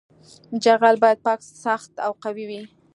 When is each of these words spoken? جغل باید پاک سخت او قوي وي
جغل 0.63 0.95
باید 1.03 1.19
پاک 1.25 1.39
سخت 1.63 1.91
او 2.05 2.11
قوي 2.23 2.45
وي 2.49 2.61